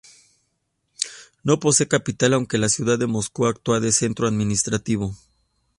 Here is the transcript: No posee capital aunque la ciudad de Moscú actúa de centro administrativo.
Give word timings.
No 1.43 1.59
posee 1.59 1.87
capital 1.87 2.33
aunque 2.33 2.57
la 2.57 2.69
ciudad 2.69 2.97
de 2.97 3.05
Moscú 3.05 3.45
actúa 3.45 3.79
de 3.79 3.91
centro 3.91 4.27
administrativo. 4.27 5.15